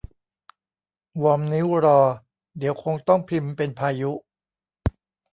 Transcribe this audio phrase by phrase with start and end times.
[1.23, 1.99] วอร์มนิ้วรอ
[2.57, 4.11] เดี๋ยวคงต้องพิมพ์เป็นพายุ